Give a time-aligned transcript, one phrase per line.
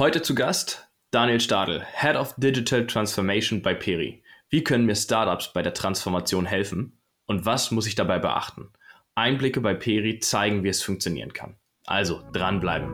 [0.00, 4.22] Heute zu Gast Daniel Stadl, Head of Digital Transformation bei Peri.
[4.48, 8.70] Wie können mir Startups bei der Transformation helfen und was muss ich dabei beachten?
[9.14, 11.56] Einblicke bei Peri zeigen, wie es funktionieren kann.
[11.84, 12.88] Also dranbleiben.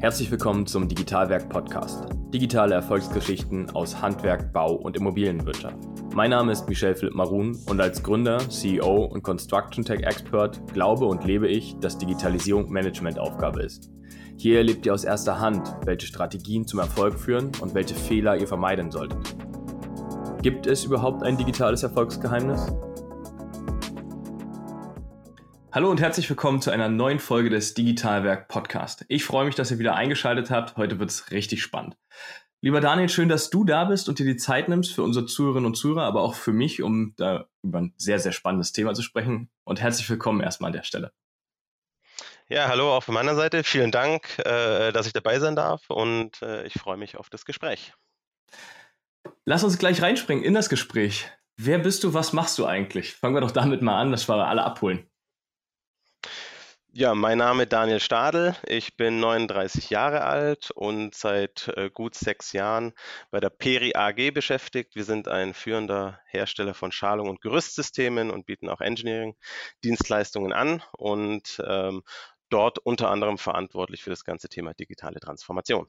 [0.00, 2.06] Herzlich willkommen zum Digitalwerk Podcast.
[2.32, 5.76] Digitale Erfolgsgeschichten aus Handwerk, Bau und Immobilienwirtschaft.
[6.14, 11.04] Mein Name ist Michel Philipp Marun und als Gründer, CEO und Construction Tech Expert glaube
[11.04, 13.90] und lebe ich, dass Digitalisierung Managementaufgabe ist.
[14.42, 18.48] Hier erlebt ihr aus erster Hand, welche Strategien zum Erfolg führen und welche Fehler ihr
[18.48, 19.36] vermeiden solltet.
[20.42, 22.66] Gibt es überhaupt ein digitales Erfolgsgeheimnis?
[25.70, 29.04] Hallo und herzlich willkommen zu einer neuen Folge des Digitalwerk Podcast.
[29.06, 30.76] Ich freue mich, dass ihr wieder eingeschaltet habt.
[30.76, 31.96] Heute wird es richtig spannend.
[32.60, 35.66] Lieber Daniel, schön, dass du da bist und dir die Zeit nimmst für unsere Zuhörerinnen
[35.66, 39.02] und Zuhörer, aber auch für mich, um da über ein sehr, sehr spannendes Thema zu
[39.02, 39.50] sprechen.
[39.62, 41.12] Und herzlich willkommen erstmal an der Stelle.
[42.48, 43.64] Ja, hallo auch von meiner Seite.
[43.64, 47.44] Vielen Dank, äh, dass ich dabei sein darf und äh, ich freue mich auf das
[47.44, 47.92] Gespräch.
[49.44, 51.30] Lass uns gleich reinspringen in das Gespräch.
[51.56, 53.14] Wer bist du, was machst du eigentlich?
[53.14, 55.08] Fangen wir doch damit mal an, dass wir alle abholen.
[56.94, 58.54] Ja, mein Name ist Daniel Stadl.
[58.66, 62.92] Ich bin 39 Jahre alt und seit äh, gut sechs Jahren
[63.30, 64.94] bei der Peri AG beschäftigt.
[64.94, 70.82] Wir sind ein führender Hersteller von Schalung- und Gerüstsystemen und bieten auch Engineering-Dienstleistungen an.
[70.98, 72.02] Und ähm,
[72.52, 75.86] dort unter anderem verantwortlich für das ganze Thema digitale Transformation.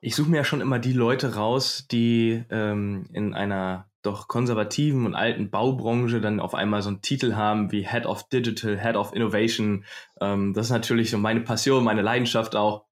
[0.00, 5.04] Ich suche mir ja schon immer die Leute raus, die ähm, in einer doch konservativen
[5.04, 8.94] und alten Baubranche dann auf einmal so einen Titel haben wie Head of Digital, Head
[8.96, 9.84] of Innovation.
[10.20, 12.84] Ähm, das ist natürlich so meine Passion, meine Leidenschaft auch.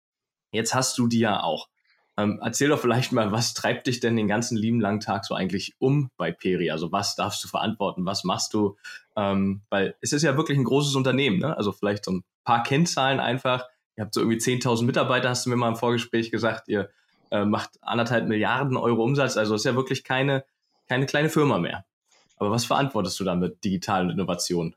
[0.50, 1.68] Jetzt hast du die ja auch.
[2.16, 5.34] Ähm, erzähl doch vielleicht mal, was treibt dich denn den ganzen lieben langen Tag so
[5.34, 6.70] eigentlich um bei Peri?
[6.70, 8.06] Also was darfst du verantworten?
[8.06, 8.76] Was machst du?
[9.16, 11.56] Ähm, weil es ist ja wirklich ein großes Unternehmen, ne?
[11.56, 13.66] Also vielleicht so ein paar Kennzahlen einfach.
[13.96, 16.68] Ihr habt so irgendwie 10.000 Mitarbeiter, hast du mir mal im Vorgespräch gesagt.
[16.68, 16.90] Ihr
[17.30, 19.36] äh, macht anderthalb Milliarden Euro Umsatz.
[19.36, 20.44] Also ist ja wirklich keine,
[20.88, 21.84] keine kleine Firma mehr.
[22.36, 24.76] Aber was verantwortest du da mit digitalen Innovationen?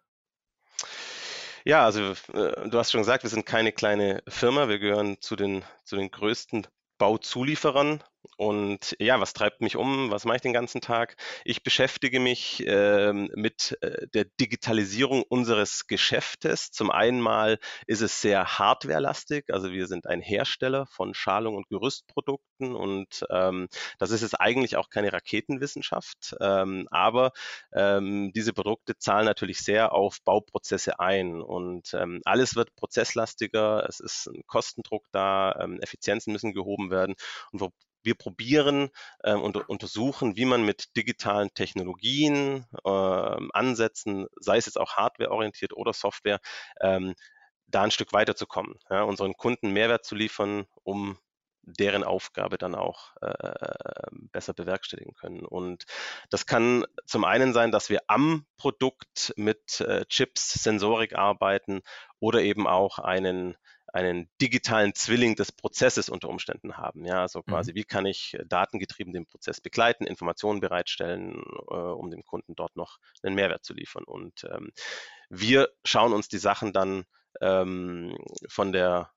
[1.65, 4.69] Ja, also äh, du hast schon gesagt, wir sind keine kleine Firma.
[4.69, 6.65] Wir gehören zu den, zu den größten
[6.97, 8.03] Bauzulieferern.
[8.35, 10.11] Und ja, was treibt mich um?
[10.11, 11.15] Was mache ich den ganzen Tag?
[11.45, 16.71] Ich beschäftige mich ähm, mit äh, der Digitalisierung unseres Geschäftes.
[16.71, 19.45] Zum einen mal ist es sehr hardwarelastig.
[19.51, 23.67] Also wir sind ein Hersteller von Schalung- und Gerüstprodukten und ähm,
[23.99, 26.35] das ist jetzt eigentlich auch keine Raketenwissenschaft.
[26.41, 27.31] Ähm, aber
[27.73, 33.85] ähm, diese Produkte zahlen natürlich sehr auf Bauprozesse ein und ähm, alles wird prozesslastiger.
[33.87, 37.15] Es ist ein Kostendruck da, ähm, Effizienzen müssen gehoben werden
[37.51, 37.69] und wo
[38.03, 42.89] wir probieren äh, und untersuchen, wie man mit digitalen Technologien, äh,
[43.53, 46.39] Ansätzen, sei es jetzt auch hardwareorientiert oder Software,
[46.81, 47.15] ähm,
[47.67, 51.17] da ein Stück weiterzukommen, ja, unseren Kunden Mehrwert zu liefern, um
[51.67, 55.45] deren Aufgabe dann auch äh, besser bewerkstelligen können.
[55.45, 55.83] Und
[56.29, 61.81] das kann zum einen sein, dass wir am Produkt mit äh, Chips, Sensorik arbeiten
[62.19, 63.57] oder eben auch einen
[63.93, 67.05] einen digitalen Zwilling des Prozesses unter Umständen haben.
[67.05, 67.75] Ja, also quasi, mhm.
[67.75, 72.75] wie kann ich äh, datengetrieben den Prozess begleiten, Informationen bereitstellen, äh, um dem Kunden dort
[72.75, 74.03] noch einen Mehrwert zu liefern.
[74.03, 74.71] Und ähm,
[75.29, 77.05] wir schauen uns die Sachen dann
[77.41, 78.17] ähm,
[78.49, 79.11] von der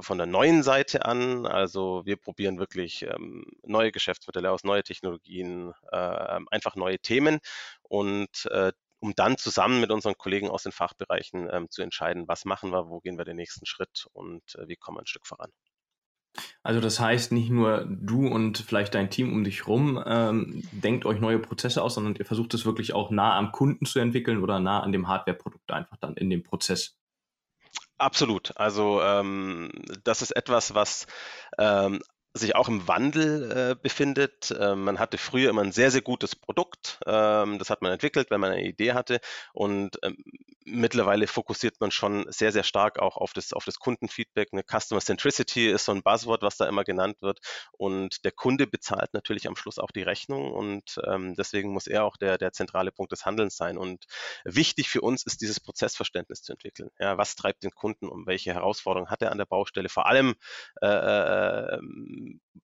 [0.00, 1.46] von der neuen Seite an.
[1.46, 7.40] Also wir probieren wirklich ähm, neue Geschäftsmodelle aus, neue Technologien, äh, einfach neue Themen
[7.82, 12.44] und äh, um dann zusammen mit unseren Kollegen aus den Fachbereichen ähm, zu entscheiden, was
[12.44, 15.26] machen wir, wo gehen wir den nächsten Schritt und äh, wie kommen wir ein Stück
[15.26, 15.50] voran.
[16.62, 21.06] Also das heißt, nicht nur du und vielleicht dein Team um dich rum ähm, denkt
[21.06, 24.42] euch neue Prozesse aus, sondern ihr versucht es wirklich auch nah am Kunden zu entwickeln
[24.42, 26.98] oder nah an dem Hardware-Produkt einfach dann in dem Prozess.
[27.98, 28.54] Absolut.
[28.56, 29.70] Also ähm,
[30.04, 31.06] das ist etwas, was
[31.58, 32.00] ähm,
[32.36, 34.54] sich auch im Wandel äh, befindet.
[34.58, 36.98] Ähm, man hatte früher immer ein sehr, sehr gutes Produkt.
[37.06, 39.20] Ähm, das hat man entwickelt, wenn man eine Idee hatte.
[39.52, 40.16] Und ähm,
[40.66, 44.48] mittlerweile fokussiert man schon sehr, sehr stark auch auf das, auf das Kundenfeedback.
[44.52, 47.38] Eine Customer Centricity ist so ein Buzzword, was da immer genannt wird.
[47.72, 50.52] Und der Kunde bezahlt natürlich am Schluss auch die Rechnung.
[50.52, 53.78] Und ähm, deswegen muss er auch der, der zentrale Punkt des Handelns sein.
[53.78, 54.04] Und
[54.44, 56.90] wichtig für uns ist dieses Prozessverständnis zu entwickeln.
[56.98, 58.26] Ja, was treibt den Kunden um?
[58.26, 59.88] Welche Herausforderungen hat er an der Baustelle?
[59.88, 60.34] Vor allem
[60.82, 61.78] äh, äh,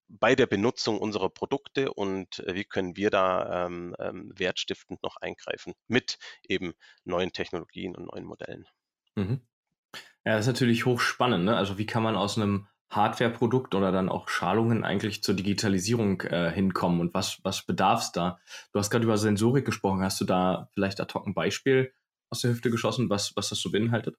[0.09, 5.17] bei der Benutzung unserer Produkte und äh, wie können wir da ähm, ähm, wertstiftend noch
[5.17, 8.67] eingreifen mit eben neuen Technologien und neuen Modellen.
[9.17, 9.41] Mhm.
[10.25, 11.45] Ja, das ist natürlich hochspannend.
[11.45, 11.57] Ne?
[11.57, 16.51] Also wie kann man aus einem Hardware-Produkt oder dann auch Schalungen eigentlich zur Digitalisierung äh,
[16.51, 18.39] hinkommen und was, was bedarf es da?
[18.73, 20.03] Du hast gerade über Sensorik gesprochen.
[20.03, 21.93] Hast du da vielleicht ad hoc ein Beispiel
[22.31, 24.17] aus der Hüfte geschossen, was, was das so beinhaltet?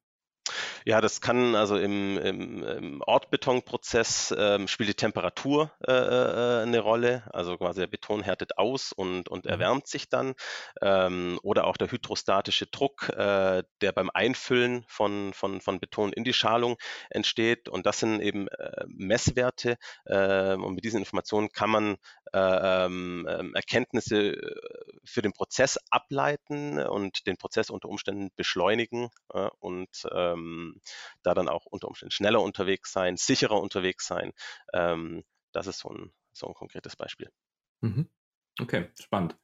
[0.85, 6.80] Ja, das kann also im, im, im Ortbetonprozess ähm, spielt die Temperatur äh, äh, eine
[6.80, 7.24] Rolle.
[7.31, 9.51] Also quasi der Beton härtet aus und, und mhm.
[9.51, 10.33] erwärmt sich dann.
[10.81, 16.25] Ähm, oder auch der hydrostatische Druck, äh, der beim Einfüllen von, von, von Beton in
[16.25, 16.77] die Schalung
[17.09, 17.69] entsteht.
[17.69, 19.77] Und das sind eben äh, Messwerte.
[20.07, 21.97] Ähm, und mit diesen Informationen kann man
[22.33, 24.56] äh, ähm, ähm, Erkenntnisse äh,
[25.06, 29.09] für den Prozess ableiten und den Prozess unter Umständen beschleunigen
[29.59, 30.72] und ähm,
[31.23, 34.31] da dann auch unter Umständen schneller unterwegs sein, sicherer unterwegs sein.
[34.73, 37.29] Ähm, das ist so ein, so ein konkretes Beispiel.
[37.81, 38.09] Mhm.
[38.59, 39.35] Okay, spannend.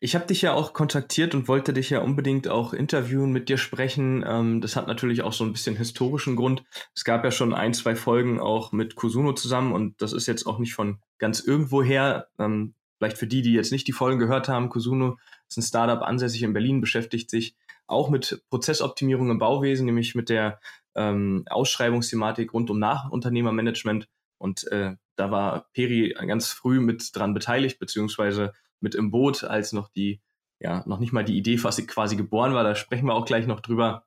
[0.00, 3.58] Ich habe dich ja auch kontaktiert und wollte dich ja unbedingt auch interviewen, mit dir
[3.58, 4.24] sprechen.
[4.26, 6.62] Ähm, das hat natürlich auch so ein bisschen historischen Grund.
[6.94, 10.46] Es gab ja schon ein, zwei Folgen auch mit Kusuno zusammen und das ist jetzt
[10.46, 12.28] auch nicht von ganz irgendwo her.
[12.38, 15.18] Ähm, vielleicht für die, die jetzt nicht die Folgen gehört haben, Kusuno
[15.48, 17.56] ist ein Startup ansässig in Berlin, beschäftigt sich
[17.90, 20.60] auch mit Prozessoptimierung im Bauwesen, nämlich mit der
[20.94, 24.08] ähm, Ausschreibungsthematik rund um Nachunternehmermanagement.
[24.38, 29.72] Und äh, da war Peri ganz früh mit dran beteiligt, beziehungsweise mit im Boot, als
[29.72, 30.20] noch die,
[30.58, 32.64] ja, noch nicht mal die Idee quasi, quasi geboren war.
[32.64, 34.06] Da sprechen wir auch gleich noch drüber.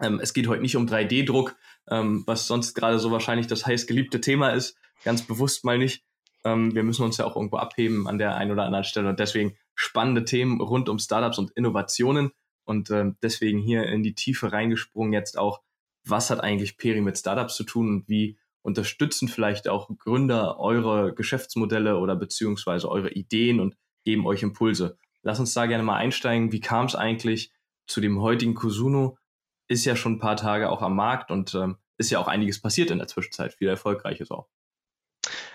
[0.00, 1.56] Ähm, es geht heute nicht um 3D-Druck,
[1.88, 4.76] ähm, was sonst gerade so wahrscheinlich das heiß geliebte Thema ist.
[5.04, 6.04] Ganz bewusst mal nicht.
[6.44, 9.08] Ähm, wir müssen uns ja auch irgendwo abheben an der einen oder anderen Stelle.
[9.08, 12.32] Und deswegen spannende Themen rund um Startups und Innovationen.
[12.64, 15.62] Und äh, deswegen hier in die Tiefe reingesprungen jetzt auch,
[16.06, 21.14] was hat eigentlich Peri mit Startups zu tun und wie unterstützen vielleicht auch Gründer eure
[21.14, 24.98] Geschäftsmodelle oder beziehungsweise eure Ideen und geben euch Impulse.
[25.22, 26.52] Lass uns da gerne mal einsteigen.
[26.52, 27.52] Wie kam es eigentlich
[27.86, 29.18] zu dem heutigen Kusuno?
[29.68, 32.60] Ist ja schon ein paar Tage auch am Markt und ähm, ist ja auch einiges
[32.60, 33.54] passiert in der Zwischenzeit.
[33.54, 34.48] Viel Erfolgreiches auch.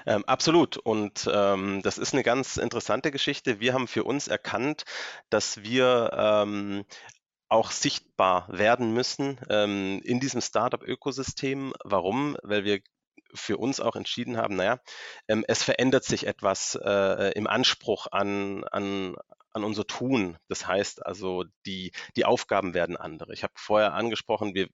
[0.06, 0.78] Ähm, absolut.
[0.78, 3.60] Und ähm, das ist eine ganz interessante Geschichte.
[3.60, 4.86] Wir haben für uns erkannt,
[5.30, 6.86] dass wir ähm,
[7.50, 11.74] auch sichtbar werden müssen ähm, in diesem Startup-Ökosystem.
[11.84, 12.38] Warum?
[12.44, 12.80] Weil wir
[13.34, 14.80] für uns auch entschieden haben, naja,
[15.28, 19.16] ähm, es verändert sich etwas äh, im Anspruch an, an,
[19.52, 20.38] an unser Tun.
[20.48, 23.34] Das heißt also, die, die Aufgaben werden andere.
[23.34, 24.70] Ich habe vorher angesprochen, wir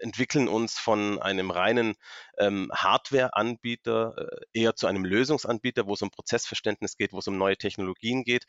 [0.00, 1.94] entwickeln uns von einem reinen
[2.38, 7.36] ähm, Hardware-Anbieter äh, eher zu einem Lösungsanbieter, wo es um Prozessverständnis geht, wo es um
[7.36, 8.44] neue Technologien geht.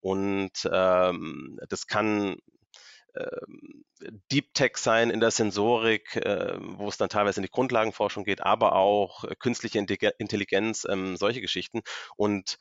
[0.00, 2.36] Und ähm, das kann
[3.16, 3.84] ähm,
[4.30, 8.42] Deep Tech sein in der Sensorik, äh, wo es dann teilweise in die Grundlagenforschung geht,
[8.42, 11.82] aber auch äh, künstliche Intelligenz, ähm, solche Geschichten.
[12.16, 12.58] Und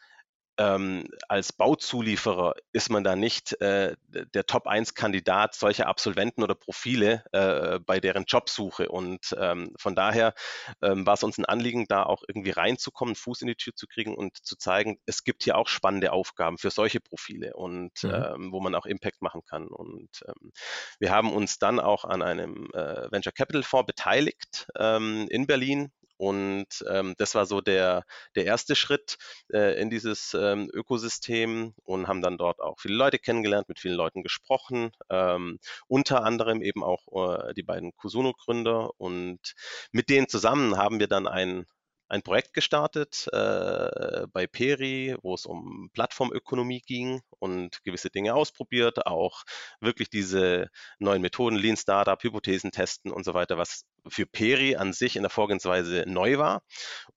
[0.57, 7.79] ähm, als Bauzulieferer ist man da nicht äh, der Top-1-Kandidat solcher Absolventen oder Profile äh,
[7.79, 8.89] bei deren Jobsuche.
[8.89, 10.33] Und ähm, von daher
[10.81, 13.87] ähm, war es uns ein Anliegen, da auch irgendwie reinzukommen, Fuß in die Tür zu
[13.87, 18.13] kriegen und zu zeigen, es gibt hier auch spannende Aufgaben für solche Profile und mhm.
[18.13, 19.67] Ähm, wo man auch Impact machen kann.
[19.67, 20.51] Und ähm,
[20.99, 25.91] wir haben uns dann auch an einem äh, Venture Capital Fonds beteiligt ähm, in Berlin
[26.23, 28.05] und ähm, das war so der,
[28.35, 29.17] der erste Schritt
[29.51, 33.97] äh, in dieses ähm, Ökosystem und haben dann dort auch viele Leute kennengelernt, mit vielen
[33.97, 38.91] Leuten gesprochen, ähm, unter anderem eben auch äh, die beiden Kusuno-Gründer.
[38.97, 39.53] Und
[39.91, 41.65] mit denen zusammen haben wir dann ein,
[42.07, 49.07] ein Projekt gestartet äh, bei Peri, wo es um Plattformökonomie ging und gewisse Dinge ausprobiert,
[49.07, 49.43] auch
[49.81, 54.93] wirklich diese neuen Methoden, Lean Startup, Hypothesen testen und so weiter, was für Peri an
[54.93, 56.63] sich in der Vorgehensweise neu war.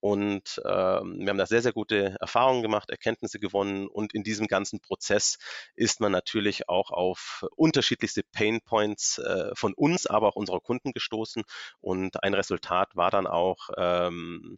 [0.00, 4.46] Und ähm, wir haben da sehr, sehr gute Erfahrungen gemacht, Erkenntnisse gewonnen und in diesem
[4.46, 5.38] ganzen Prozess
[5.74, 10.92] ist man natürlich auch auf unterschiedlichste Pain Points äh, von uns, aber auch unserer Kunden
[10.92, 11.42] gestoßen.
[11.80, 14.56] Und ein Resultat war dann auch ähm,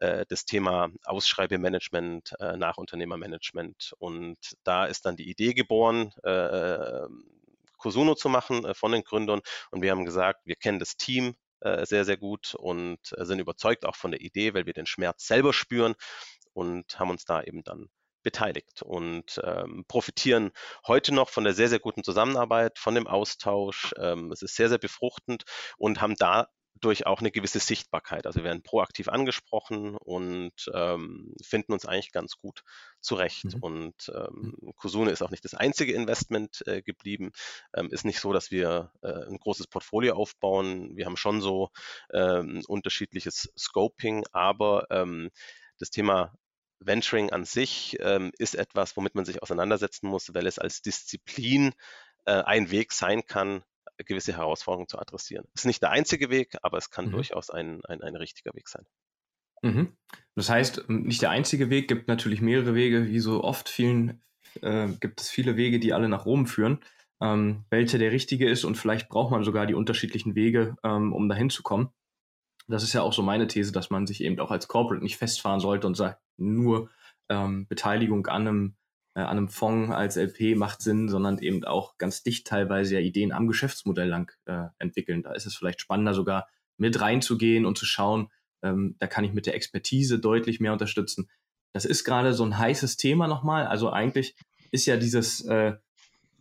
[0.00, 3.94] äh, das Thema Ausschreibemanagement, äh, Nachunternehmermanagement.
[3.98, 7.06] Und da ist dann die Idee geboren, äh,
[7.78, 9.40] Cosuno zu machen äh, von den Gründern.
[9.70, 13.38] Und wir haben gesagt, wir kennen das Team, äh, sehr, sehr gut und äh, sind
[13.38, 15.94] überzeugt auch von der Idee, weil wir den Schmerz selber spüren
[16.52, 17.88] und haben uns da eben dann
[18.22, 20.50] beteiligt und ähm, profitieren
[20.86, 23.94] heute noch von der sehr, sehr guten Zusammenarbeit, von dem Austausch.
[23.96, 25.44] Ähm, es ist sehr, sehr befruchtend
[25.78, 26.48] und haben da
[26.80, 28.26] durch auch eine gewisse Sichtbarkeit.
[28.26, 32.62] Also wir werden proaktiv angesprochen und ähm, finden uns eigentlich ganz gut
[33.00, 33.44] zurecht.
[33.44, 33.62] Mhm.
[33.62, 34.72] Und ähm, mhm.
[34.76, 37.32] Kusune ist auch nicht das einzige Investment äh, geblieben.
[37.74, 40.96] Ähm, ist nicht so, dass wir äh, ein großes Portfolio aufbauen.
[40.96, 41.70] Wir haben schon so
[42.12, 45.30] ähm, unterschiedliches Scoping, aber ähm,
[45.78, 46.34] das Thema
[46.80, 51.72] Venturing an sich ähm, ist etwas, womit man sich auseinandersetzen muss, weil es als Disziplin
[52.24, 53.64] äh, ein Weg sein kann,
[54.04, 55.46] gewisse Herausforderungen zu adressieren.
[55.54, 57.12] Es ist nicht der einzige Weg, aber es kann mhm.
[57.12, 58.86] durchaus ein, ein, ein richtiger Weg sein.
[59.62, 59.96] Mhm.
[60.34, 64.22] Das heißt, nicht der einzige Weg, gibt natürlich mehrere Wege, wie so oft vielen,
[64.62, 66.80] äh, gibt es viele Wege, die alle nach Rom führen.
[67.20, 71.28] ähm, welcher der richtige ist und vielleicht braucht man sogar die unterschiedlichen Wege, ähm, um
[71.28, 71.90] dahin zu kommen.
[72.68, 75.16] Das ist ja auch so meine These, dass man sich eben auch als Corporate nicht
[75.16, 76.90] festfahren sollte und sagt, nur
[77.28, 78.76] ähm, Beteiligung an einem,
[79.18, 83.00] äh, an einem Fonds als LP macht Sinn, sondern eben auch ganz dicht teilweise ja
[83.00, 85.24] Ideen am Geschäftsmodell lang äh, entwickeln.
[85.24, 86.46] Da ist es vielleicht spannender, sogar
[86.76, 88.30] mit reinzugehen und zu schauen,
[88.62, 91.28] ähm, da kann ich mit der Expertise deutlich mehr unterstützen.
[91.72, 93.66] Das ist gerade so ein heißes Thema nochmal.
[93.66, 94.36] Also eigentlich
[94.70, 95.74] ist ja dieses äh,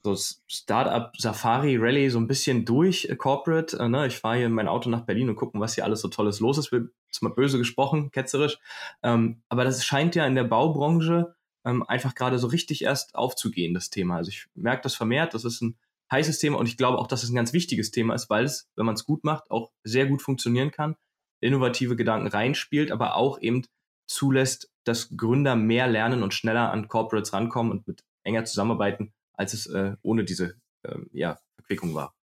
[0.03, 0.15] so
[0.47, 3.75] Startup Safari Rally so ein bisschen durch äh, Corporate.
[3.79, 4.05] Äh, ne?
[4.05, 6.39] Ich fahre hier in mein Auto nach Berlin und gucken, was hier alles so Tolles
[6.39, 6.71] los ist.
[7.09, 8.59] Ist mal böse gesprochen, ketzerisch.
[9.01, 11.36] Ähm, aber das scheint ja in der Baubranche
[11.67, 14.17] ähm, einfach gerade so richtig erst aufzugehen, das Thema.
[14.17, 15.33] Also ich merke das vermehrt.
[15.33, 15.77] Das ist ein
[16.11, 18.69] heißes Thema und ich glaube auch, dass es ein ganz wichtiges Thema ist, weil es,
[18.75, 20.95] wenn man es gut macht, auch sehr gut funktionieren kann,
[21.41, 23.63] innovative Gedanken reinspielt, aber auch eben
[24.07, 29.53] zulässt, dass Gründer mehr lernen und schneller an Corporates rankommen und mit enger zusammenarbeiten, als
[29.53, 32.16] es äh, ohne diese äh, ja, Verquickung war.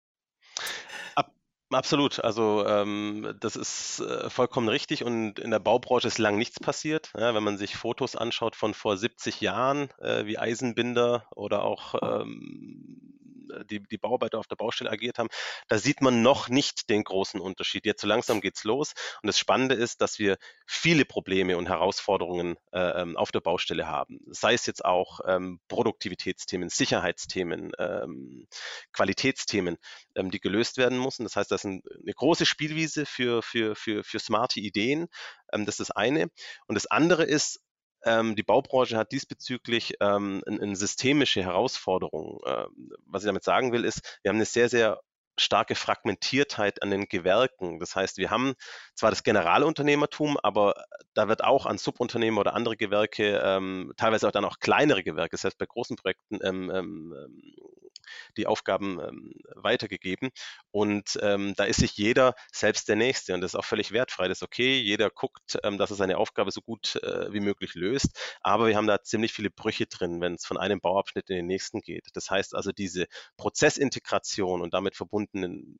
[1.74, 6.60] Absolut, also ähm, das ist äh, vollkommen richtig und in der Baubranche ist lang nichts
[6.60, 7.12] passiert.
[7.18, 11.96] Ja, wenn man sich Fotos anschaut von vor 70 Jahren, äh, wie Eisenbinder oder auch
[12.22, 13.23] ähm,
[13.70, 15.30] die, die Bauarbeiter auf der Baustelle agiert haben,
[15.68, 17.86] da sieht man noch nicht den großen Unterschied.
[17.86, 18.94] Jetzt so langsam geht es los.
[19.22, 23.88] Und das Spannende ist, dass wir viele Probleme und Herausforderungen äh, ähm, auf der Baustelle
[23.88, 24.20] haben.
[24.32, 28.48] Sei es jetzt auch ähm, Produktivitätsthemen, Sicherheitsthemen, ähm,
[28.94, 29.78] Qualitätsthemen,
[30.16, 31.24] ähm, die gelöst werden müssen.
[31.24, 35.08] Das heißt, das ist eine große Spielwiese für, für, für, für smarte Ideen.
[35.52, 36.30] Ähm, das ist das eine.
[36.68, 37.60] Und das andere ist,
[38.06, 42.40] ähm, die Baubranche hat diesbezüglich ähm, eine, eine systemische Herausforderung.
[42.46, 45.00] Ähm, was ich damit sagen will, ist, wir haben eine sehr, sehr
[45.38, 47.80] starke Fragmentiertheit an den Gewerken.
[47.80, 48.54] Das heißt, wir haben
[48.96, 50.76] zwar das Generalunternehmertum, aber
[51.14, 55.38] da wird auch an Subunternehmer oder andere Gewerke, ähm, teilweise auch dann auch kleinere Gewerke,
[55.42, 57.16] heißt bei großen Projekten ähm, ähm,
[58.38, 60.30] die Aufgaben ähm, weitergegeben.
[60.72, 64.28] Und ähm, da ist sich jeder selbst der Nächste und das ist auch völlig wertfrei.
[64.28, 64.80] Das ist okay.
[64.80, 68.18] Jeder guckt, ähm, dass er seine Aufgabe so gut äh, wie möglich löst.
[68.42, 71.48] Aber wir haben da ziemlich viele Brüche drin, wenn es von einem Bauabschnitt in den
[71.48, 72.08] nächsten geht.
[72.14, 73.08] Das heißt also, diese
[73.38, 75.80] Prozessintegration und damit verbundenen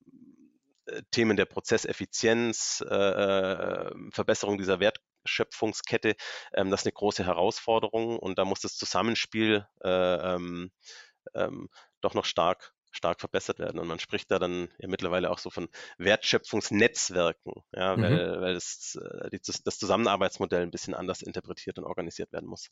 [0.86, 6.16] äh, Themen der Prozesseffizienz, äh, äh, Verbesserung dieser Wertschöpfungskette,
[6.54, 9.90] ähm, das ist eine große Herausforderung und da muss das Zusammenspiel äh,
[10.36, 10.72] ähm,
[11.36, 11.70] ähm,
[12.04, 13.80] doch noch stark stark verbessert werden.
[13.80, 15.68] Und man spricht da dann ja mittlerweile auch so von
[15.98, 18.02] Wertschöpfungsnetzwerken, ja, mhm.
[18.04, 19.00] weil, weil das,
[19.32, 22.70] äh, das Zusammenarbeitsmodell ein bisschen anders interpretiert und organisiert werden muss.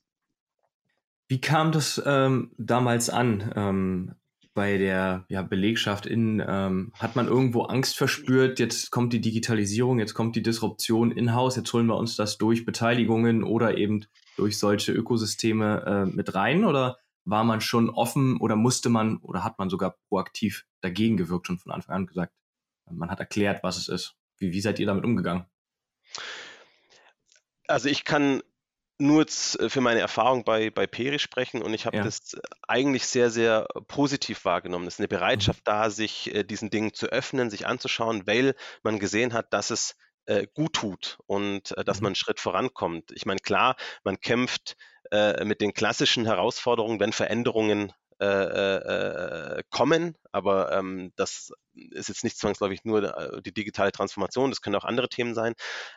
[1.28, 4.16] Wie kam das ähm, damals an ähm,
[4.54, 6.06] bei der ja, Belegschaft?
[6.06, 11.12] In, ähm, hat man irgendwo Angst verspürt, jetzt kommt die Digitalisierung, jetzt kommt die Disruption
[11.12, 16.36] in-house, jetzt holen wir uns das durch Beteiligungen oder eben durch solche Ökosysteme äh, mit
[16.36, 16.66] rein?
[16.66, 21.48] Oder war man schon offen oder musste man oder hat man sogar proaktiv dagegen gewirkt
[21.48, 22.34] schon von Anfang an gesagt?
[22.90, 24.16] Man hat erklärt, was es ist.
[24.38, 25.46] Wie, wie seid ihr damit umgegangen?
[27.68, 28.42] Also ich kann
[29.01, 32.04] nur äh, für meine Erfahrung bei, bei Peri sprechen und ich habe ja.
[32.04, 32.38] das
[32.68, 34.88] eigentlich sehr, sehr positiv wahrgenommen.
[34.88, 35.08] Es ist eine.
[35.08, 35.66] Bereitschaft mhm.
[35.66, 39.96] da, sich äh, diesen Dingen zu öffnen, sich anzuschauen, weil man gesehen hat, dass es
[40.25, 42.04] äh, gut tut und äh, dass mhm.
[42.04, 43.12] man einen Schritt vorankommt.
[43.12, 44.78] Ich meine, klar, man kämpft
[45.12, 47.91] äh, mit den klassischen Herausforderungen, wenn Veränderungen
[48.22, 54.62] äh, äh, kommen, aber ähm, das ist jetzt nicht zwangsläufig nur die digitale Transformation, das
[54.62, 55.53] können auch andere Themen sein.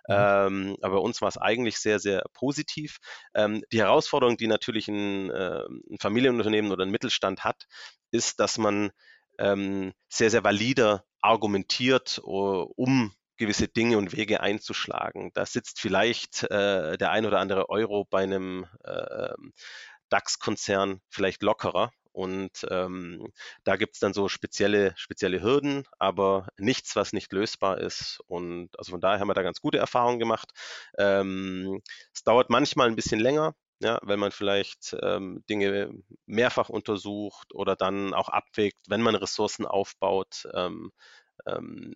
[0.08, 0.14] Mhm.
[0.14, 2.96] Ähm, aber bei uns war es eigentlich sehr, sehr positiv.
[3.34, 7.66] Ähm, die Herausforderung, die natürlich ein, äh, ein, Familienunternehmen oder ein Mittelstand hat,
[8.10, 8.90] ist, dass man
[9.38, 15.30] ähm, sehr, sehr valider argumentiert, um gewisse Dinge und Wege einzuschlagen.
[15.34, 19.34] Da sitzt vielleicht äh, der ein oder andere Euro bei einem äh,
[20.08, 21.90] DAX-Konzern vielleicht lockerer.
[22.12, 23.32] Und ähm,
[23.64, 28.20] da gibt es dann so spezielle, spezielle Hürden, aber nichts, was nicht lösbar ist.
[28.28, 30.52] Und also von daher haben wir da ganz gute Erfahrungen gemacht.
[30.96, 31.80] Ähm,
[32.12, 35.90] es dauert manchmal ein bisschen länger, ja, wenn man vielleicht ähm, Dinge
[36.26, 40.46] mehrfach untersucht oder dann auch abwägt, wenn man Ressourcen aufbaut.
[40.54, 40.92] Ähm,
[41.46, 41.92] ähm,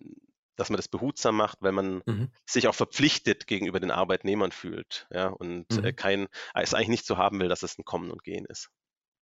[0.59, 2.29] dass man das behutsam macht, weil man mhm.
[2.45, 5.95] sich auch verpflichtet gegenüber den Arbeitnehmern fühlt, ja, und äh, mhm.
[5.95, 8.69] kein, es eigentlich nicht so haben will, dass es ein Kommen und Gehen ist.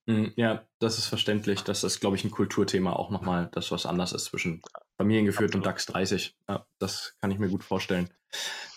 [0.06, 1.62] Mhm, ja, das ist verständlich.
[1.62, 4.62] Das ist, glaube ich, ein Kulturthema auch nochmal, das was anders ist zwischen
[4.96, 5.66] Familiengeführt Absolut.
[5.66, 6.36] und DAX 30.
[6.48, 8.08] Ja, das kann ich mir gut vorstellen.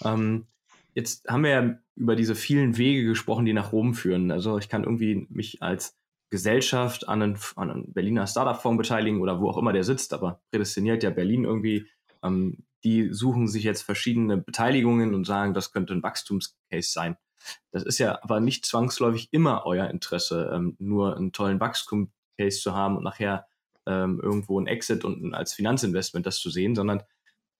[0.04, 0.48] Ähm,
[0.96, 4.32] jetzt haben wir ja über diese vielen Wege gesprochen, die nach Rom führen.
[4.32, 5.98] Also ich kann irgendwie mich als
[6.32, 10.42] Gesellschaft an einen, an einen Berliner Startup-Fonds beteiligen oder wo auch immer der sitzt, aber
[10.52, 11.88] prädestiniert ja Berlin irgendwie
[12.24, 17.18] ähm, die suchen sich jetzt verschiedene Beteiligungen und sagen, das könnte ein Wachstumscase sein.
[17.72, 22.74] Das ist ja aber nicht zwangsläufig immer euer Interesse, ähm, nur einen tollen Wachstumscase zu
[22.74, 23.48] haben und nachher
[23.86, 27.04] ähm, irgendwo ein Exit und als Finanzinvestment das zu sehen, sondern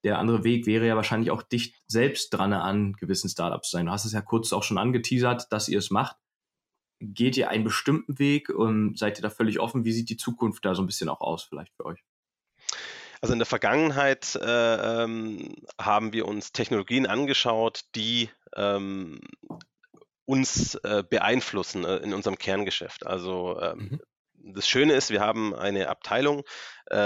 [0.04, 3.86] der andere Weg wäre ja wahrscheinlich auch dicht selbst dran an gewissen Startups zu sein.
[3.86, 6.16] Du hast es ja kurz auch schon angeteasert, dass ihr es macht.
[7.00, 9.84] Geht ihr einen bestimmten Weg und seid ihr da völlig offen?
[9.84, 12.02] Wie sieht die Zukunft da so ein bisschen auch aus, vielleicht für euch?
[13.20, 19.20] Also in der Vergangenheit äh, ähm, haben wir uns Technologien angeschaut, die ähm,
[20.24, 23.06] uns äh, beeinflussen äh, in unserem Kerngeschäft.
[23.06, 24.00] Also ähm, mhm
[24.42, 26.42] das Schöne ist, wir haben eine Abteilung,
[26.90, 26.96] äh,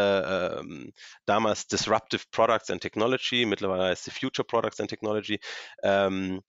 [0.58, 0.92] ähm,
[1.26, 5.40] damals Disruptive Products and Technology, mittlerweile heißt sie Future Products and Technology,
[5.82, 6.42] ähm,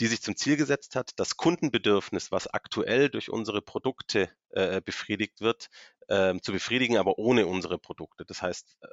[0.00, 5.40] die sich zum Ziel gesetzt hat, das Kundenbedürfnis, was aktuell durch unsere Produkte äh, befriedigt
[5.40, 5.68] wird,
[6.08, 8.24] äh, zu befriedigen, aber ohne unsere Produkte.
[8.24, 8.86] Das heißt, äh,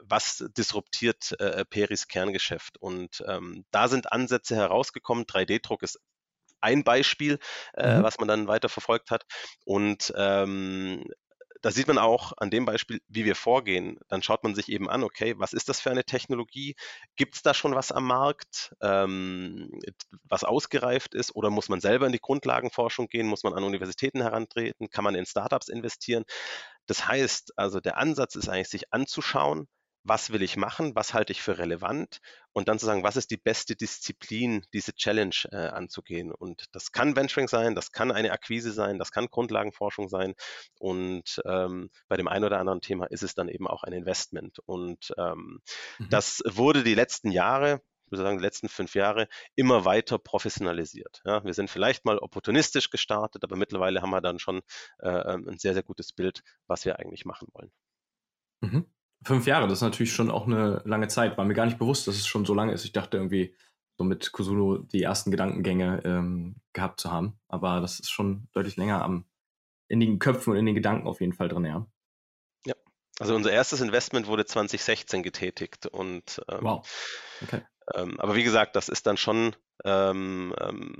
[0.00, 2.78] was disruptiert äh, Peris Kerngeschäft?
[2.78, 5.24] Und ähm, da sind Ansätze herausgekommen.
[5.24, 6.00] 3D-Druck ist
[6.64, 7.38] ein Beispiel,
[7.74, 8.02] äh, mhm.
[8.02, 9.24] was man dann weiter verfolgt hat.
[9.64, 11.04] Und ähm,
[11.64, 13.98] da sieht man auch an dem Beispiel, wie wir vorgehen.
[14.08, 16.76] Dann schaut man sich eben an, okay, was ist das für eine Technologie?
[17.16, 19.70] Gibt es da schon was am Markt, ähm,
[20.24, 21.34] was ausgereift ist?
[21.34, 23.26] Oder muss man selber in die Grundlagenforschung gehen?
[23.26, 24.90] Muss man an Universitäten herantreten?
[24.90, 26.24] Kann man in Startups investieren?
[26.86, 29.66] Das heißt, also der Ansatz ist eigentlich, sich anzuschauen,
[30.04, 32.20] was will ich machen, was halte ich für relevant
[32.52, 36.30] und dann zu sagen, was ist die beste Disziplin, diese Challenge äh, anzugehen.
[36.30, 40.34] Und das kann Venturing sein, das kann eine Akquise sein, das kann Grundlagenforschung sein
[40.78, 44.58] und ähm, bei dem einen oder anderen Thema ist es dann eben auch ein Investment.
[44.66, 45.60] Und ähm,
[45.98, 46.08] mhm.
[46.10, 51.22] das wurde die letzten Jahre, ich würde sagen, die letzten fünf Jahre immer weiter professionalisiert.
[51.24, 54.60] Ja, wir sind vielleicht mal opportunistisch gestartet, aber mittlerweile haben wir dann schon
[54.98, 57.72] äh, ähm, ein sehr, sehr gutes Bild, was wir eigentlich machen wollen.
[58.60, 58.86] Mhm.
[59.24, 61.38] Fünf Jahre, das ist natürlich schon auch eine lange Zeit.
[61.38, 62.84] War mir gar nicht bewusst, dass es schon so lange ist.
[62.84, 63.54] Ich dachte irgendwie,
[63.96, 67.38] so mit Kusuno die ersten Gedankengänge ähm, gehabt zu haben.
[67.48, 69.24] Aber das ist schon deutlich länger am,
[69.88, 71.86] in den Köpfen und in den Gedanken auf jeden Fall drin, ja.
[72.66, 72.74] Ja,
[73.18, 76.88] also unser erstes Investment wurde 2016 getätigt und ähm, wow.
[77.42, 77.62] Okay.
[77.94, 79.54] Ähm, aber wie gesagt, das ist dann schon
[79.84, 80.94] ähm, ähm,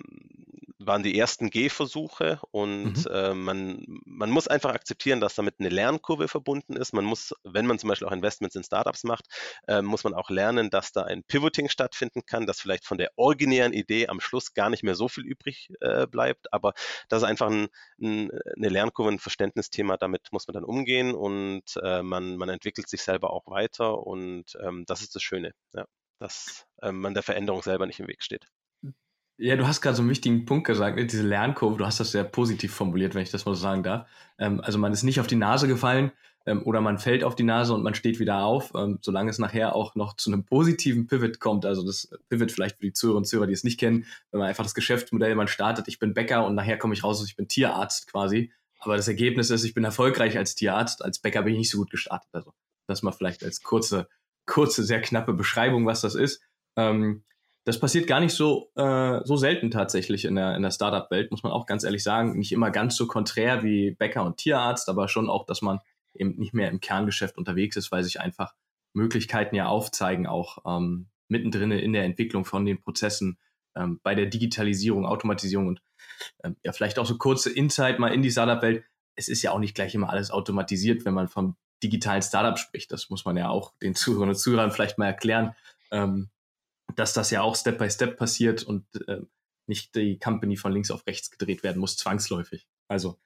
[0.87, 3.11] waren die ersten Gehversuche und mhm.
[3.11, 6.93] äh, man, man muss einfach akzeptieren, dass damit eine Lernkurve verbunden ist.
[6.93, 9.26] Man muss, wenn man zum Beispiel auch Investments in Startups macht,
[9.69, 13.11] äh, muss man auch lernen, dass da ein Pivoting stattfinden kann, dass vielleicht von der
[13.17, 16.75] originären Idee am Schluss gar nicht mehr so viel übrig äh, bleibt, aber
[17.08, 17.69] das ist einfach ein,
[18.00, 22.89] ein, eine Lernkurve, ein Verständnisthema, damit muss man dann umgehen und äh, man, man entwickelt
[22.89, 25.87] sich selber auch weiter und ähm, das ist das Schöne, ja,
[26.19, 28.47] dass ähm, man der Veränderung selber nicht im Weg steht.
[29.36, 31.06] Ja, du hast gerade so einen wichtigen Punkt gesagt, ne?
[31.06, 34.08] diese Lernkurve, du hast das sehr positiv formuliert, wenn ich das mal so sagen darf.
[34.38, 36.12] Ähm, also man ist nicht auf die Nase gefallen
[36.47, 39.40] ähm, oder man fällt auf die Nase und man steht wieder auf, ähm, solange es
[39.40, 41.66] nachher auch noch zu einem positiven Pivot kommt.
[41.66, 44.49] Also das Pivot vielleicht für die Zuhörer und Zuhörer, die es nicht kennen, wenn man
[44.49, 47.49] einfach das Geschäftsmodell, man startet, ich bin Bäcker und nachher komme ich raus, ich bin
[47.49, 48.52] Tierarzt quasi.
[48.78, 51.78] Aber das Ergebnis ist, ich bin erfolgreich als Tierarzt, als Bäcker bin ich nicht so
[51.78, 52.28] gut gestartet.
[52.32, 52.52] Also
[52.86, 54.08] das mal vielleicht als kurze,
[54.47, 56.40] kurze, sehr knappe Beschreibung, was das ist.
[57.65, 61.43] Das passiert gar nicht so, äh, so selten tatsächlich in der, in der Startup-Welt, muss
[61.43, 62.39] man auch ganz ehrlich sagen.
[62.39, 65.81] Nicht immer ganz so konträr wie Bäcker und Tierarzt, aber schon auch, dass man
[66.15, 68.55] eben nicht mehr im Kerngeschäft unterwegs ist, weil sich einfach
[68.93, 73.39] Möglichkeiten ja aufzeigen, auch ähm, mittendrin in der Entwicklung von den Prozessen,
[73.77, 75.83] ähm, bei der Digitalisierung, Automatisierung und
[76.45, 78.85] ähm, ja, vielleicht auch so kurze Insight mal in die Startup-Welt.
[79.17, 82.93] Es ist ja auch nicht gleich immer alles automatisiert, wenn man vom digitalen Startup spricht.
[82.93, 85.55] Das muss man ja auch den Zuhörern und Zuhörern vielleicht mal erklären.
[85.91, 86.31] Ähm,
[86.97, 89.21] dass das ja auch Step by Step passiert und äh,
[89.67, 92.69] nicht die Company von links auf rechts gedreht werden muss, zwangsläufig.
[92.89, 93.19] Also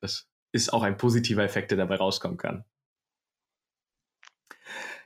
[0.00, 2.64] das ist auch ein positiver Effekt, der dabei rauskommen kann.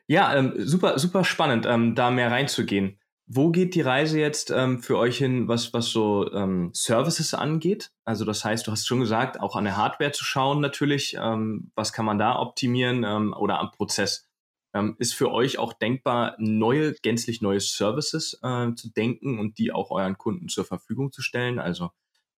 [0.06, 2.98] Ja, ähm, super, super spannend, ähm, da mehr reinzugehen.
[3.26, 7.92] Wo geht die Reise jetzt ähm, für euch hin, was, was so ähm, Services angeht?
[8.06, 11.14] Also das heißt, du hast schon gesagt, auch an der Hardware zu schauen natürlich.
[11.20, 14.27] Ähm, was kann man da optimieren ähm, oder am Prozess?
[14.74, 19.72] Ähm, ist für euch auch denkbar, neue, gänzlich neue Services äh, zu denken und die
[19.72, 21.58] auch euren Kunden zur Verfügung zu stellen?
[21.58, 21.90] Also,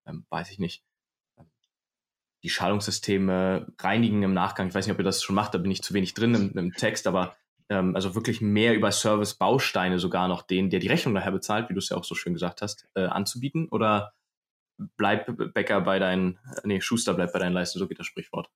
[0.05, 0.83] ähm, weiß ich nicht,
[1.37, 1.51] ähm,
[2.43, 4.69] die Schalungssysteme reinigen im Nachgang.
[4.69, 6.57] Ich weiß nicht, ob ihr das schon macht, da bin ich zu wenig drin im,
[6.57, 7.35] im Text, aber
[7.69, 11.73] ähm, also wirklich mehr über Service-Bausteine sogar noch den, der die Rechnung daher bezahlt, wie
[11.73, 13.67] du es ja auch so schön gesagt hast, äh, anzubieten?
[13.69, 14.13] Oder
[14.97, 18.49] bleibt Bäcker bei deinen, nee, Schuster bleibt bei deinen Leisten, so geht das Sprichwort.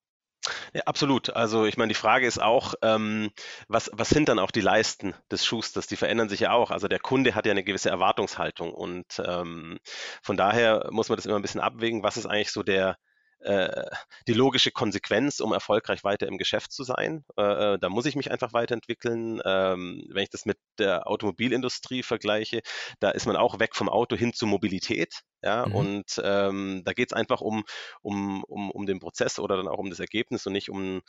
[0.73, 1.29] Ja, absolut.
[1.35, 3.31] Also ich meine, die Frage ist auch, ähm,
[3.67, 5.87] was, was sind dann auch die Leisten des Schusters?
[5.87, 6.71] Die verändern sich ja auch.
[6.71, 9.79] Also der Kunde hat ja eine gewisse Erwartungshaltung und ähm,
[10.21, 12.97] von daher muss man das immer ein bisschen abwägen, was ist eigentlich so der,
[13.45, 13.85] äh,
[14.27, 17.23] die logische Konsequenz, um erfolgreich weiter im Geschäft zu sein.
[17.37, 19.41] Äh, äh, da muss ich mich einfach weiterentwickeln.
[19.45, 22.61] Ähm, wenn ich das mit der Automobilindustrie vergleiche,
[22.99, 25.21] da ist man auch weg vom Auto hin zur Mobilität.
[25.43, 25.75] Ja, mhm.
[25.75, 27.65] und ähm, da geht es einfach um,
[28.01, 31.01] um, um, um den Prozess oder dann auch um das Ergebnis und nicht um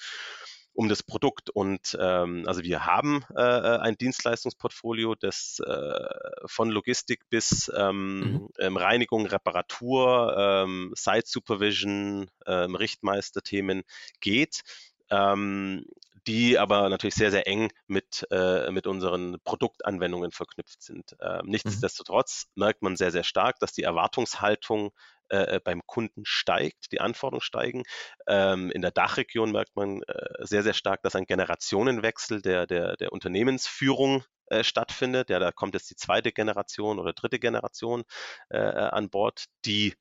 [0.77, 1.51] um das Produkt.
[1.51, 8.49] Und ähm, also wir haben äh, ein Dienstleistungsportfolio, das äh, von Logistik bis ähm, mhm.
[8.59, 13.83] Ähm, Reinigung, Reparatur, ähm, Site Supervision, ähm, Richtmeisterthemen
[14.21, 14.63] geht.
[15.11, 15.85] Ähm,
[16.27, 21.17] die aber natürlich sehr, sehr eng mit, äh, mit unseren Produktanwendungen verknüpft sind.
[21.21, 21.51] Ähm, mhm.
[21.53, 24.91] nichtsdestotrotz merkt man sehr, sehr stark, dass die Erwartungshaltung
[25.29, 27.83] äh, äh, beim Kunden steigt, die Anforderungen steigen.
[28.29, 32.97] Ähm, in der Dachregion merkt man äh, sehr, sehr stark, dass ein Generationenwechsel der, der,
[32.97, 35.31] der Unternehmensführung äh, stattfindet.
[35.31, 38.05] Ja, da kommt jetzt die zweite Generation oder dritte Generation
[38.51, 39.95] äh, an Bord, die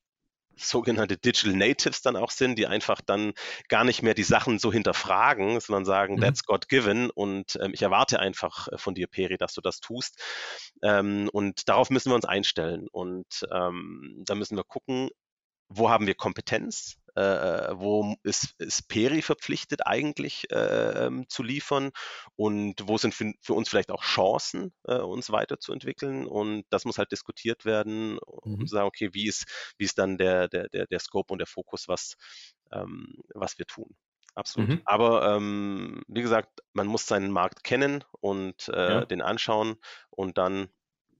[0.56, 3.32] sogenannte Digital Natives dann auch sind, die einfach dann
[3.68, 6.20] gar nicht mehr die Sachen so hinterfragen, sondern sagen, mhm.
[6.20, 9.80] that's God given und ähm, ich erwarte einfach äh, von dir, Peri, dass du das
[9.80, 10.20] tust.
[10.82, 15.10] Ähm, und darauf müssen wir uns einstellen und ähm, da müssen wir gucken,
[15.68, 21.42] wo haben wir Kompetenz, äh, äh, wo ist, ist Peri verpflichtet eigentlich äh, ähm, zu
[21.42, 21.90] liefern
[22.36, 26.98] und wo sind für, für uns vielleicht auch Chancen, äh, uns weiterzuentwickeln und das muss
[26.98, 28.66] halt diskutiert werden und mhm.
[28.66, 31.88] sagen, okay, wie ist, wie ist dann der, der, der, der Scope und der Fokus,
[31.88, 32.16] was,
[32.70, 33.96] ähm, was wir tun.
[34.34, 34.68] Absolut.
[34.68, 34.82] Mhm.
[34.84, 39.04] Aber ähm, wie gesagt, man muss seinen Markt kennen und äh, ja.
[39.06, 39.76] den anschauen
[40.10, 40.68] und dann,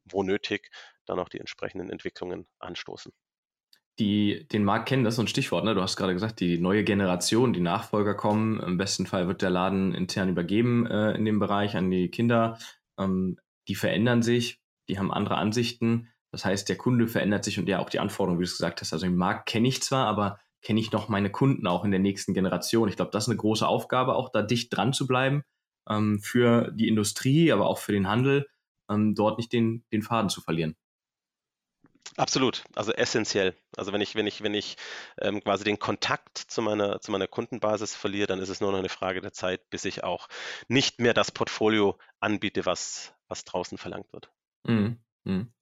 [0.05, 0.71] wo nötig,
[1.07, 3.15] dann auch die entsprechenden Entwicklungen anstoßen
[3.99, 5.75] die den Markt kennen, das ist so ein Stichwort, ne?
[5.75, 8.61] Du hast gerade gesagt, die neue Generation, die Nachfolger kommen.
[8.61, 12.59] Im besten Fall wird der Laden intern übergeben äh, in dem Bereich an die Kinder.
[12.99, 16.09] Ähm, die verändern sich, die haben andere Ansichten.
[16.31, 18.81] Das heißt, der Kunde verändert sich und ja auch die Anforderungen, wie du es gesagt
[18.81, 18.93] hast.
[18.93, 22.01] Also den Markt kenne ich zwar, aber kenne ich noch meine Kunden auch in der
[22.01, 22.89] nächsten Generation.
[22.89, 25.43] Ich glaube, das ist eine große Aufgabe, auch da dicht dran zu bleiben
[25.89, 28.47] ähm, für die Industrie, aber auch für den Handel,
[28.91, 30.77] ähm, dort nicht den, den Faden zu verlieren.
[32.17, 33.55] Absolut, also essentiell.
[33.77, 34.77] Also wenn ich, wenn ich, wenn ich
[35.21, 38.79] ähm, quasi den Kontakt zu meiner, zu meiner Kundenbasis verliere, dann ist es nur noch
[38.79, 40.29] eine Frage der Zeit, bis ich auch
[40.69, 44.31] nicht mehr das Portfolio anbiete, was, was draußen verlangt wird.
[44.65, 44.99] Mhm.
[45.25, 45.53] Mhm.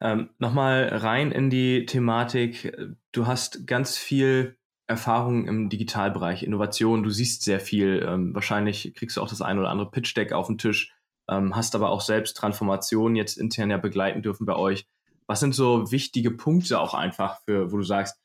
[0.00, 2.76] Ähm, Nochmal rein in die Thematik.
[3.12, 8.04] Du hast ganz viel Erfahrung im Digitalbereich, Innovation, du siehst sehr viel.
[8.06, 10.92] Ähm, wahrscheinlich kriegst du auch das ein oder andere Pitch-Deck auf den Tisch,
[11.28, 14.86] ähm, hast aber auch selbst Transformationen jetzt intern ja begleiten dürfen bei euch.
[15.26, 18.20] Was sind so wichtige Punkte auch einfach für, wo du sagst,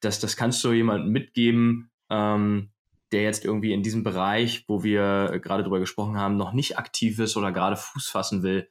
[0.00, 2.72] dass das kannst du jemandem mitgeben, ähm,
[3.12, 7.18] der jetzt irgendwie in diesem Bereich, wo wir gerade drüber gesprochen haben, noch nicht aktiv
[7.18, 8.68] ist oder gerade Fuß fassen will?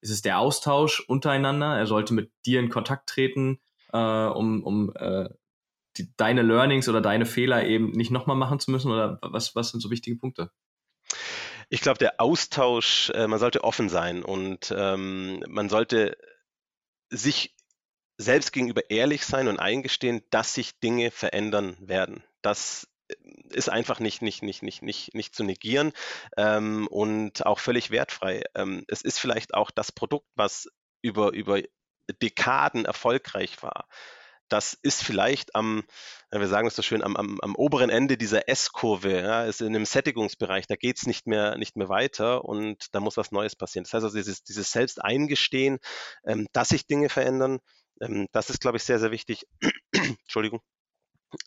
[0.00, 1.76] Ist es der Austausch untereinander?
[1.76, 3.58] Er sollte mit dir in Kontakt treten,
[3.92, 5.28] äh, um, um äh,
[5.96, 8.92] die, deine Learnings oder deine Fehler eben nicht nochmal machen zu müssen?
[8.92, 10.50] Oder was, was sind so wichtige Punkte?
[11.70, 16.16] Ich glaube, der Austausch, äh, man sollte offen sein und ähm, man sollte
[17.10, 17.54] sich
[18.16, 22.24] selbst gegenüber ehrlich sein und eingestehen, dass sich Dinge verändern werden.
[22.42, 23.14] Das äh,
[23.50, 25.92] ist einfach nicht, nicht, nicht, nicht, nicht, nicht zu negieren
[26.36, 28.42] ähm, und auch völlig wertfrei.
[28.54, 30.68] Ähm, es ist vielleicht auch das Produkt, was
[31.00, 31.62] über, über
[32.20, 33.86] Dekaden erfolgreich war
[34.48, 35.84] das ist vielleicht am,
[36.30, 39.68] wir sagen es so schön, am, am, am oberen Ende dieser S-Kurve, ja, ist in
[39.68, 43.56] einem Sättigungsbereich, da geht es nicht mehr, nicht mehr weiter und da muss was Neues
[43.56, 43.84] passieren.
[43.84, 45.78] Das heißt also, dieses, dieses Selbsteingestehen,
[46.24, 47.60] ähm, dass sich Dinge verändern,
[48.00, 49.46] ähm, das ist, glaube ich, sehr, sehr wichtig.
[49.92, 50.60] Entschuldigung.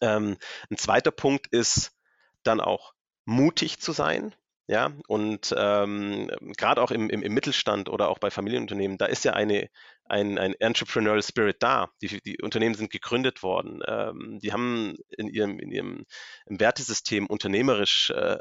[0.02, 0.38] Ähm,
[0.70, 1.92] ein zweiter Punkt ist
[2.44, 2.94] dann auch
[3.26, 4.36] mutig zu sein.
[4.68, 9.26] Ja, und ähm, gerade auch im, im, im, Mittelstand oder auch bei Familienunternehmen, da ist
[9.26, 9.70] ja eine,
[10.12, 11.90] ein, ein Entrepreneurial Spirit da.
[12.02, 13.82] Die, die Unternehmen sind gegründet worden.
[13.88, 16.06] Ähm, die haben in ihrem, in ihrem
[16.48, 18.38] Wertesystem unternehmerisch äh,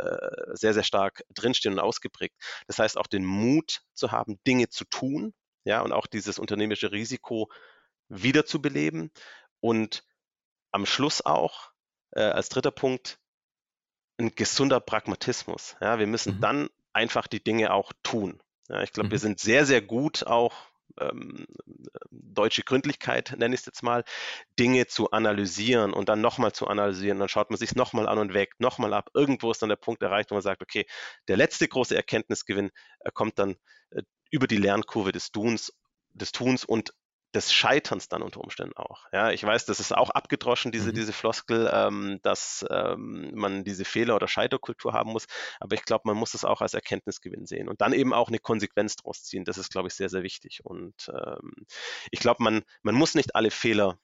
[0.53, 2.35] sehr, sehr stark drinstehen und ausgeprägt.
[2.67, 6.91] Das heißt, auch den Mut zu haben, Dinge zu tun, ja, und auch dieses unternehmerische
[6.91, 7.53] Risiko
[8.09, 9.13] wiederzubeleben.
[9.61, 10.03] Und
[10.73, 11.71] am Schluss auch,
[12.11, 13.21] äh, als dritter Punkt,
[14.19, 15.77] ein gesunder Pragmatismus.
[15.81, 16.41] Ja, wir müssen mhm.
[16.41, 18.43] dann einfach die Dinge auch tun.
[18.69, 19.13] Ja, ich glaube, mhm.
[19.13, 20.70] wir sind sehr, sehr gut auch
[21.01, 21.47] ähm,
[22.11, 24.05] deutsche Gründlichkeit, nenne ich es jetzt mal,
[24.59, 27.19] Dinge zu analysieren und dann nochmal zu analysieren.
[27.19, 29.11] Dann schaut man sich nochmal an und wägt nochmal ab.
[29.15, 30.87] Irgendwo ist dann der Punkt erreicht, wo man sagt, okay,
[31.29, 33.57] der letzte große Erkenntnisgewinn äh, kommt dann
[33.91, 35.73] äh, über die Lernkurve des Tuns,
[36.13, 36.93] des Tuns und
[37.35, 39.07] des Scheiterns dann unter Umständen auch.
[39.13, 40.95] Ja, ich weiß, das ist auch abgedroschen, diese, mhm.
[40.95, 45.27] diese Floskel, ähm, dass ähm, man diese Fehler- oder Scheiterkultur haben muss.
[45.61, 48.41] Aber ich glaube, man muss es auch als Erkenntnisgewinn sehen und dann eben auch eine
[48.41, 49.45] Konsequenz daraus ziehen.
[49.45, 50.61] Das ist, glaube ich, sehr, sehr wichtig.
[50.65, 51.53] Und ähm,
[52.11, 53.99] ich glaube, man, man muss nicht alle Fehler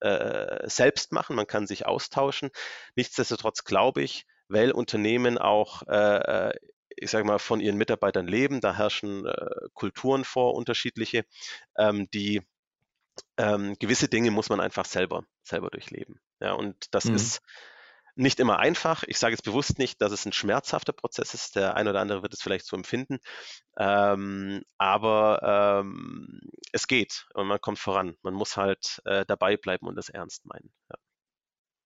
[0.00, 2.50] äh, selbst machen, man kann sich austauschen.
[2.96, 6.52] Nichtsdestotrotz glaube ich, weil Unternehmen auch äh, äh
[6.96, 8.60] ich sage mal, von ihren Mitarbeitern leben.
[8.60, 11.24] Da herrschen äh, Kulturen vor, unterschiedliche,
[11.76, 12.42] ähm, die
[13.36, 16.20] ähm, gewisse Dinge muss man einfach selber, selber durchleben.
[16.40, 17.14] Ja, und das mhm.
[17.14, 17.42] ist
[18.14, 19.04] nicht immer einfach.
[19.06, 21.56] Ich sage jetzt bewusst nicht, dass es ein schmerzhafter Prozess ist.
[21.56, 23.18] Der eine oder andere wird es vielleicht so empfinden.
[23.78, 26.40] Ähm, aber ähm,
[26.72, 28.16] es geht und man kommt voran.
[28.22, 30.72] Man muss halt äh, dabei bleiben und das ernst meinen.
[30.90, 30.96] Ja.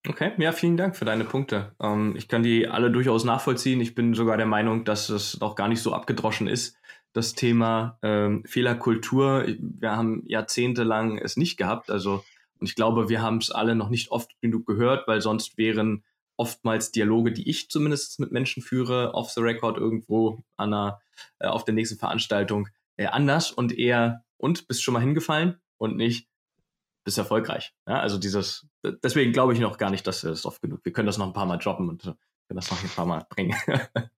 [0.09, 1.75] Okay, ja, vielen Dank für deine Punkte.
[1.81, 3.81] Ähm, ich kann die alle durchaus nachvollziehen.
[3.81, 6.77] Ich bin sogar der Meinung, dass es noch gar nicht so abgedroschen ist,
[7.17, 9.47] das Thema ähm, Fehlerkultur.
[9.59, 11.91] Wir haben jahrzehntelang es nicht gehabt.
[11.91, 12.23] Also,
[12.59, 16.05] und ich glaube, wir haben es alle noch nicht oft genug gehört, weil sonst wären
[16.37, 21.01] oftmals Dialoge, die ich zumindest mit Menschen führe, off the record irgendwo an einer,
[21.39, 25.97] äh, auf der nächsten Veranstaltung äh, anders und eher, und bist schon mal hingefallen und
[25.97, 26.29] nicht,
[27.05, 27.73] bist erfolgreich.
[27.89, 28.67] Ja, also dieses,
[29.03, 30.81] deswegen glaube ich noch gar nicht, dass es oft genug.
[30.85, 32.17] Wir können das noch ein paar Mal droppen und können
[32.49, 33.57] das noch ein paar Mal bringen.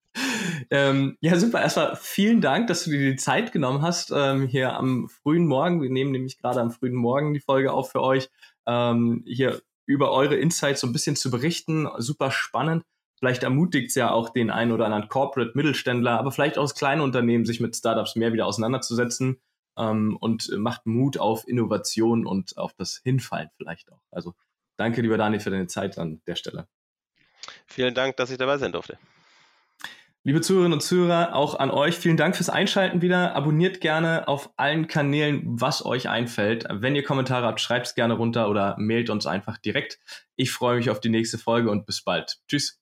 [0.71, 1.61] ähm, ja, super.
[1.61, 5.83] Erstmal vielen Dank, dass du dir die Zeit genommen hast, ähm, hier am frühen Morgen.
[5.83, 8.29] Wir nehmen nämlich gerade am frühen Morgen die Folge auf für euch.
[8.67, 11.89] Ähm, hier über eure Insights so ein bisschen zu berichten.
[11.99, 12.85] Super spannend.
[13.19, 16.75] Vielleicht ermutigt es ja auch den einen oder anderen Corporate Mittelständler, aber vielleicht auch das
[16.75, 19.41] kleine Unternehmen, sich mit Startups mehr wieder auseinanderzusetzen
[19.77, 24.03] ähm, und macht Mut auf Innovation und auf das Hinfallen vielleicht auch.
[24.11, 24.35] Also
[24.77, 26.69] danke, lieber Daniel, für deine Zeit an der Stelle.
[27.67, 28.99] Vielen Dank, dass ich dabei sein durfte.
[30.29, 33.35] Liebe Zuhörerinnen und Zuhörer, auch an euch vielen Dank fürs Einschalten wieder.
[33.35, 36.67] Abonniert gerne auf allen Kanälen, was euch einfällt.
[36.71, 39.99] Wenn ihr Kommentare habt, schreibt es gerne runter oder mailt uns einfach direkt.
[40.37, 42.41] Ich freue mich auf die nächste Folge und bis bald.
[42.47, 42.79] Tschüss.